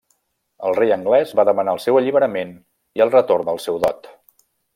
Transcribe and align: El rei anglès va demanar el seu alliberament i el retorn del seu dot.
El 0.69 0.77
rei 0.77 0.93
anglès 0.95 1.33
va 1.39 1.45
demanar 1.49 1.75
el 1.77 1.81
seu 1.83 1.99
alliberament 2.01 2.55
i 3.01 3.05
el 3.07 3.13
retorn 3.19 3.49
del 3.51 3.63
seu 3.69 3.79
dot. 3.87 4.11